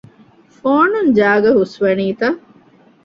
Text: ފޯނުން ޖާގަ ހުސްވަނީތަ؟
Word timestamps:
ފޯނުން 0.57 1.11
ޖާގަ 1.17 1.49
ހުސްވަނީތަ؟ 1.57 2.27